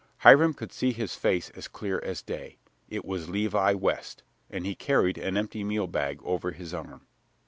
Hiram 0.21 0.55
could 0.55 0.71
see 0.73 0.93
his 0.93 1.15
face 1.15 1.51
as 1.51 1.67
clear 1.67 2.01
as 2.03 2.23
day. 2.23 2.57
It 2.89 3.05
was 3.05 3.29
Levi 3.29 3.73
West, 3.75 4.23
and 4.49 4.65
he 4.65 4.73
carried 4.73 5.19
an 5.19 5.37
empty 5.37 5.63
meal 5.63 5.85
bag 5.85 6.19
over 6.23 6.53
his 6.53 6.73
arm. 6.73 7.05